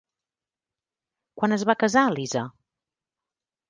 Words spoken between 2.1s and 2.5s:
Lisa?